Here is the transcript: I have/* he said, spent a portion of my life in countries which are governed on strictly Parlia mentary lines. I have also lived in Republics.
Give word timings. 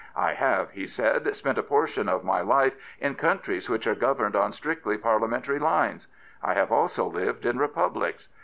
I 0.17 0.33
have/* 0.33 0.71
he 0.71 0.87
said, 0.87 1.35
spent 1.35 1.59
a 1.59 1.61
portion 1.61 2.09
of 2.09 2.23
my 2.23 2.41
life 2.41 2.75
in 2.99 3.13
countries 3.13 3.69
which 3.69 3.85
are 3.85 3.93
governed 3.93 4.35
on 4.35 4.51
strictly 4.51 4.97
Parlia 4.97 5.27
mentary 5.29 5.59
lines. 5.59 6.07
I 6.41 6.55
have 6.55 6.71
also 6.71 7.05
lived 7.05 7.45
in 7.45 7.59
Republics. 7.59 8.27